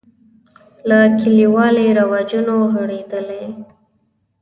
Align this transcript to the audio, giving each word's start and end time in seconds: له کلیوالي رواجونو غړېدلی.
له 0.89 0.99
کلیوالي 1.19 1.87
رواجونو 1.99 2.55
غړېدلی. 2.73 3.45